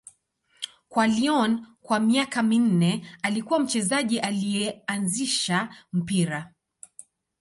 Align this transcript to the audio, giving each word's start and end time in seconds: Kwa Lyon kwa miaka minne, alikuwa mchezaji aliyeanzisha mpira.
Kwa 0.89 1.07
Lyon 1.07 1.67
kwa 1.81 1.99
miaka 1.99 2.43
minne, 2.43 3.09
alikuwa 3.23 3.59
mchezaji 3.59 4.19
aliyeanzisha 4.19 5.69
mpira. 5.93 6.53